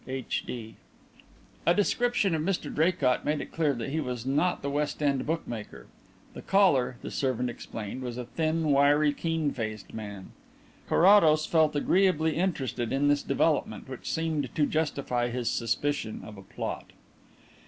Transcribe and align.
H. 0.07 0.45
D." 0.47 0.73
A 1.63 1.75
description 1.75 2.33
of 2.33 2.41
Mr 2.41 2.73
Draycott 2.73 3.23
made 3.23 3.39
it 3.39 3.51
clear 3.51 3.75
that 3.75 3.89
he 3.91 3.99
was 3.99 4.25
not 4.25 4.63
the 4.63 4.69
West 4.71 5.03
End 5.03 5.27
bookmaker. 5.27 5.85
The 6.33 6.41
caller, 6.41 6.97
the 7.03 7.11
servant 7.11 7.51
explained, 7.51 8.01
was 8.01 8.17
a 8.17 8.25
thin, 8.25 8.71
wiry, 8.71 9.13
keen 9.13 9.51
faced 9.51 9.93
man. 9.93 10.31
Carrados 10.89 11.45
felt 11.45 11.75
agreeably 11.75 12.35
interested 12.35 12.91
in 12.91 13.09
this 13.09 13.21
development, 13.21 13.87
which 13.87 14.09
seemed 14.11 14.49
to 14.55 14.65
justify 14.65 15.29
his 15.29 15.51
suspicion 15.51 16.21
of 16.25 16.35
a 16.35 16.41
plot. 16.41 16.93